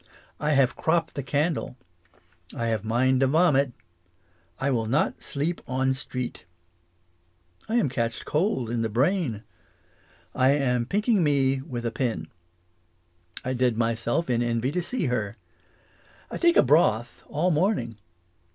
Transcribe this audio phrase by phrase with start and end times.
[0.39, 1.77] I have croped the candle.
[2.57, 3.71] I have mind to vomit.
[4.59, 6.45] I will not to sleep on street.
[7.67, 7.75] 20 English as she is spoke.
[7.75, 8.25] I am catched
[8.57, 9.43] cold in the brain.
[10.33, 12.29] I am pinking me with a pin.
[13.45, 15.37] I dead myself in envy to see her.
[16.31, 17.95] I take a broth all morning.